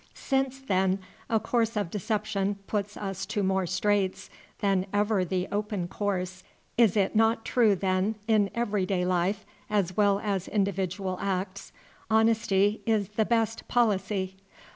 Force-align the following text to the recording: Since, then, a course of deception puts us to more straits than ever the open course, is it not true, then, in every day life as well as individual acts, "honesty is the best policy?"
Since, 0.15 0.61
then, 0.61 0.97
a 1.29 1.39
course 1.39 1.77
of 1.77 1.91
deception 1.91 2.55
puts 2.65 2.97
us 2.97 3.23
to 3.27 3.43
more 3.43 3.67
straits 3.67 4.31
than 4.57 4.87
ever 4.91 5.23
the 5.23 5.47
open 5.51 5.87
course, 5.87 6.43
is 6.75 6.97
it 6.97 7.15
not 7.15 7.45
true, 7.45 7.75
then, 7.75 8.15
in 8.27 8.49
every 8.55 8.87
day 8.87 9.05
life 9.05 9.45
as 9.69 9.95
well 9.95 10.19
as 10.23 10.47
individual 10.47 11.19
acts, 11.21 11.71
"honesty 12.09 12.81
is 12.87 13.09
the 13.09 13.25
best 13.25 13.67
policy?" 13.67 14.37